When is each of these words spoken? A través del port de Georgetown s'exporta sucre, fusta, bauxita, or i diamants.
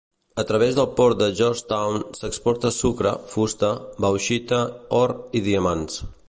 A 0.43 0.43
través 0.51 0.77
del 0.77 0.87
port 0.99 1.19
de 1.19 1.27
Georgetown 1.39 1.99
s'exporta 2.21 2.71
sucre, 2.79 3.13
fusta, 3.35 3.69
bauxita, 4.07 4.63
or 5.03 5.15
i 5.41 5.45
diamants. 5.51 6.05